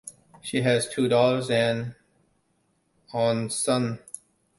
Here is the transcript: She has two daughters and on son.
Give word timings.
She 0.41 0.61
has 0.63 0.89
two 0.89 1.07
daughters 1.07 1.51
and 1.51 1.93
on 3.13 3.51
son. 3.51 3.99